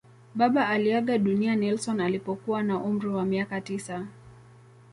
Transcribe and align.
Baba 0.35 0.67
aliaga 0.67 1.17
dunia 1.17 1.55
Nelson 1.55 2.01
alipokuwa 2.01 2.63
na 2.63 2.77
umri 2.77 3.07
wa 3.07 3.25
miaka 3.25 3.61
tisa. 3.61 4.07